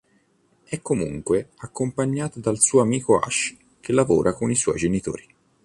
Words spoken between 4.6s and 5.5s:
genitori.